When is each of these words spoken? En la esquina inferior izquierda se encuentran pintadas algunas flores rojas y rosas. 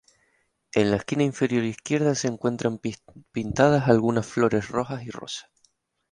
En 0.73 0.89
la 0.89 0.97
esquina 0.97 1.21
inferior 1.21 1.63
izquierda 1.63 2.15
se 2.15 2.27
encuentran 2.27 2.79
pintadas 3.31 3.87
algunas 3.87 4.25
flores 4.25 4.67
rojas 4.69 5.03
y 5.03 5.11
rosas. 5.11 5.51